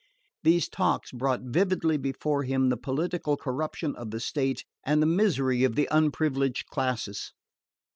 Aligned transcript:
These 0.41 0.67
talks 0.67 1.11
brought 1.11 1.43
vividly 1.43 1.95
before 1.95 2.41
him 2.41 2.69
the 2.69 2.75
political 2.75 3.37
corruption 3.37 3.95
of 3.95 4.09
the 4.09 4.19
state 4.19 4.65
and 4.83 4.99
the 4.99 5.05
misery 5.05 5.63
of 5.63 5.75
the 5.75 5.87
unprivileged 5.91 6.65
classes. 6.69 7.33